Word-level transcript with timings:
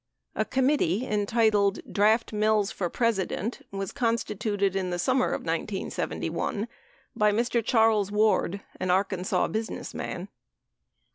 A 0.33 0.45
committee 0.45 1.05
entitled 1.05 1.77
Draft 1.93 2.33
Mills 2.33 2.71
for 2.71 2.89
President 2.89 3.61
was 3.69 3.93
consti 3.93 4.35
tuted 4.39 4.73
in 4.75 4.89
the 4.89 4.97
summer 4.97 5.27
of 5.27 5.41
1971 5.41 6.67
by 7.15 7.31
Mr. 7.31 7.63
Charles 7.63 8.11
Ward, 8.11 8.61
an 8.79 8.89
Arkansas 8.89 9.47
busi 9.49 9.69
nessman. 9.69 10.27